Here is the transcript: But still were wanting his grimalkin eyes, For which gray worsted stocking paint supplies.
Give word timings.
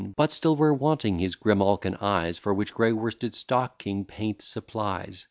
But 0.15 0.31
still 0.31 0.55
were 0.55 0.73
wanting 0.73 1.19
his 1.19 1.35
grimalkin 1.35 1.95
eyes, 2.01 2.39
For 2.39 2.55
which 2.55 2.73
gray 2.73 2.91
worsted 2.91 3.35
stocking 3.35 4.03
paint 4.03 4.41
supplies. 4.41 5.19